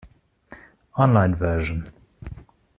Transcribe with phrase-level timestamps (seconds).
[0.97, 1.93] Online version.